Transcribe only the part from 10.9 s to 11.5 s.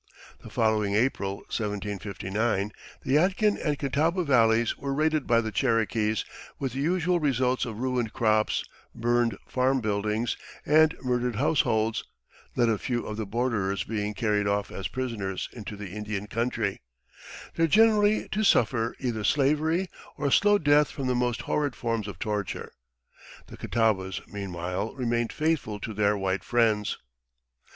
murdered